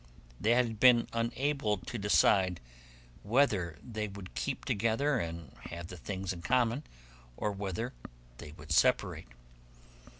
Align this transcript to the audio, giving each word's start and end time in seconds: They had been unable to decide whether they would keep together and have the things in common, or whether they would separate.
They 0.39 0.55
had 0.55 0.79
been 0.79 1.07
unable 1.13 1.77
to 1.77 1.97
decide 1.99 2.59
whether 3.21 3.77
they 3.83 4.07
would 4.07 4.33
keep 4.33 4.65
together 4.65 5.19
and 5.19 5.51
have 5.65 5.89
the 5.89 5.95
things 5.97 6.33
in 6.33 6.41
common, 6.41 6.81
or 7.37 7.51
whether 7.51 7.93
they 8.39 8.51
would 8.53 8.71
separate. 8.71 9.27